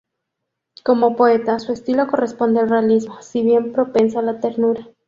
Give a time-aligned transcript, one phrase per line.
[0.83, 4.87] Como poeta, su estilo corresponde al realismo, si bien propenso a la ternura.